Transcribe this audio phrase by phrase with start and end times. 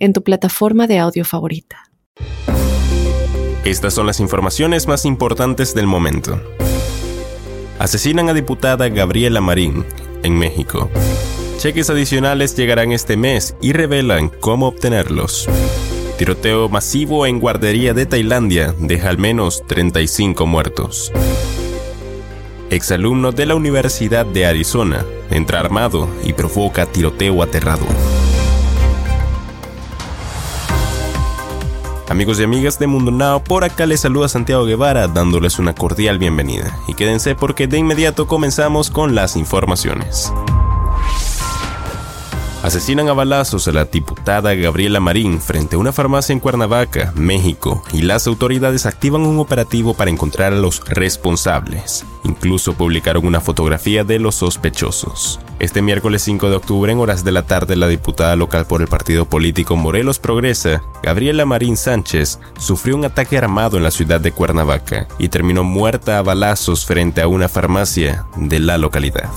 [0.00, 1.90] en tu plataforma de audio favorita.
[3.64, 6.40] Estas son las informaciones más importantes del momento.
[7.78, 9.84] Asesinan a diputada Gabriela Marín
[10.22, 10.90] en México.
[11.58, 15.46] Cheques adicionales llegarán este mes y revelan cómo obtenerlos.
[16.18, 21.12] Tiroteo masivo en guardería de Tailandia deja al menos 35 muertos.
[22.70, 28.09] Exalumno de la Universidad de Arizona entra armado y provoca tiroteo aterrador.
[32.10, 36.18] Amigos y amigas de Mundo Now, por acá les saluda Santiago Guevara dándoles una cordial
[36.18, 36.76] bienvenida.
[36.88, 40.32] Y quédense porque de inmediato comenzamos con las informaciones.
[42.70, 47.82] Asesinan a balazos a la diputada Gabriela Marín frente a una farmacia en Cuernavaca, México,
[47.92, 52.06] y las autoridades activan un operativo para encontrar a los responsables.
[52.22, 55.40] Incluso publicaron una fotografía de los sospechosos.
[55.58, 58.86] Este miércoles 5 de octubre, en horas de la tarde, la diputada local por el
[58.86, 64.30] partido político Morelos Progresa, Gabriela Marín Sánchez, sufrió un ataque armado en la ciudad de
[64.30, 69.28] Cuernavaca y terminó muerta a balazos frente a una farmacia de la localidad.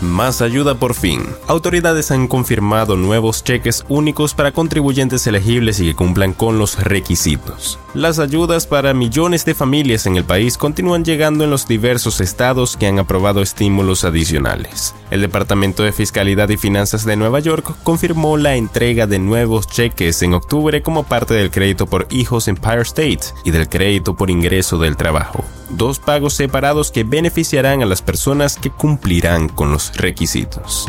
[0.00, 1.22] Más ayuda por fin.
[1.48, 7.80] Autoridades han confirmado nuevos cheques únicos para contribuyentes elegibles y que cumplan con los requisitos.
[7.94, 12.76] Las ayudas para millones de familias en el país continúan llegando en los diversos estados
[12.76, 14.94] que han aprobado estímulos adicionales.
[15.10, 20.22] El Departamento de Fiscalidad y Finanzas de Nueva York confirmó la entrega de nuevos cheques
[20.22, 24.78] en octubre como parte del crédito por hijos Empire State y del crédito por ingreso
[24.78, 30.88] del trabajo dos pagos separados que beneficiarán a las personas que cumplirán con los requisitos.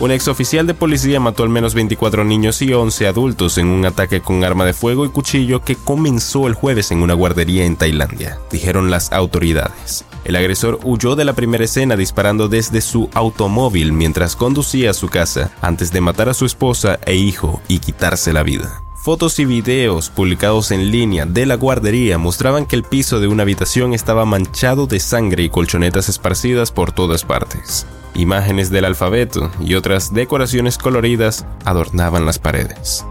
[0.00, 4.22] Un exoficial de policía mató al menos 24 niños y 11 adultos en un ataque
[4.22, 8.38] con arma de fuego y cuchillo que comenzó el jueves en una guardería en Tailandia,
[8.50, 10.06] dijeron las autoridades.
[10.24, 15.08] El agresor huyó de la primera escena disparando desde su automóvil mientras conducía a su
[15.08, 18.82] casa antes de matar a su esposa e hijo y quitarse la vida.
[19.02, 23.44] Fotos y videos publicados en línea de la guardería mostraban que el piso de una
[23.44, 27.86] habitación estaba manchado de sangre y colchonetas esparcidas por todas partes.
[28.14, 33.06] Imágenes del alfabeto y otras decoraciones coloridas adornaban las paredes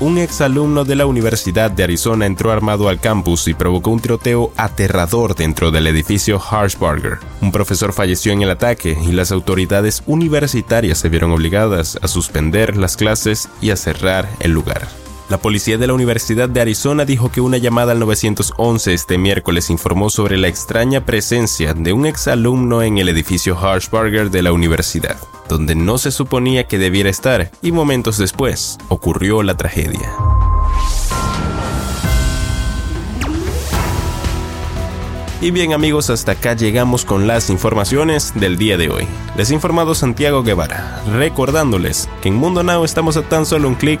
[0.00, 4.52] un exalumno de la Universidad de Arizona entró armado al campus y provocó un tiroteo
[4.56, 7.18] aterrador dentro del edificio Harshbarger.
[7.40, 12.76] Un profesor falleció en el ataque y las autoridades universitarias se vieron obligadas a suspender
[12.76, 15.05] las clases y a cerrar el lugar.
[15.28, 19.70] La policía de la Universidad de Arizona dijo que una llamada al 911 este miércoles
[19.70, 25.16] informó sobre la extraña presencia de un exalumno en el edificio Harshbarger de la universidad,
[25.48, 30.12] donde no se suponía que debiera estar, y momentos después ocurrió la tragedia.
[35.40, 39.08] Y bien amigos, hasta acá llegamos con las informaciones del día de hoy.
[39.36, 43.74] Les ha informado Santiago Guevara, recordándoles que en Mundo Now estamos a tan solo un
[43.74, 44.00] clic